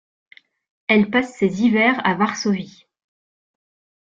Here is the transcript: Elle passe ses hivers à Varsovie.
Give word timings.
Elle 0.87 1.11
passe 1.11 1.31
ses 1.35 1.61
hivers 1.61 2.03
à 2.07 2.15
Varsovie. 2.15 2.87